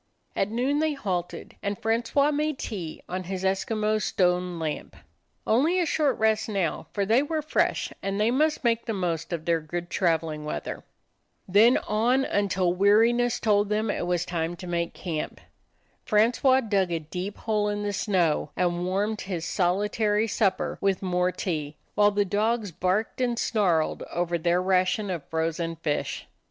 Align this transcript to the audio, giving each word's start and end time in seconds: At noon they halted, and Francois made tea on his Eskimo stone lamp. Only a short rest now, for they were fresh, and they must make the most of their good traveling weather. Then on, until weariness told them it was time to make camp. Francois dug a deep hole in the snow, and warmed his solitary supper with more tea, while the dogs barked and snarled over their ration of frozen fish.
At 0.35 0.49
noon 0.49 0.79
they 0.79 0.93
halted, 0.93 1.57
and 1.61 1.77
Francois 1.77 2.31
made 2.31 2.57
tea 2.57 3.03
on 3.07 3.25
his 3.25 3.43
Eskimo 3.43 4.01
stone 4.01 4.57
lamp. 4.57 4.95
Only 5.45 5.79
a 5.79 5.85
short 5.85 6.17
rest 6.17 6.49
now, 6.49 6.87
for 6.91 7.05
they 7.05 7.21
were 7.21 7.43
fresh, 7.43 7.93
and 8.01 8.19
they 8.19 8.31
must 8.31 8.63
make 8.63 8.87
the 8.87 8.95
most 8.95 9.31
of 9.31 9.45
their 9.45 9.61
good 9.61 9.91
traveling 9.91 10.43
weather. 10.43 10.83
Then 11.47 11.77
on, 11.77 12.25
until 12.25 12.73
weariness 12.73 13.39
told 13.39 13.69
them 13.69 13.91
it 13.91 14.07
was 14.07 14.25
time 14.25 14.55
to 14.55 14.65
make 14.65 14.95
camp. 14.95 15.39
Francois 16.03 16.61
dug 16.61 16.91
a 16.91 16.97
deep 16.99 17.37
hole 17.37 17.69
in 17.69 17.83
the 17.83 17.93
snow, 17.93 18.49
and 18.55 18.87
warmed 18.87 19.21
his 19.21 19.45
solitary 19.45 20.25
supper 20.27 20.79
with 20.81 21.03
more 21.03 21.31
tea, 21.31 21.75
while 21.93 22.09
the 22.09 22.25
dogs 22.25 22.71
barked 22.71 23.21
and 23.21 23.37
snarled 23.37 24.01
over 24.11 24.39
their 24.39 24.63
ration 24.63 25.11
of 25.11 25.23
frozen 25.29 25.75
fish. 25.75 26.27